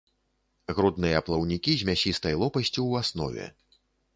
[0.77, 3.45] Грудныя плаўнікі з мясістай лопасцю ў аснове.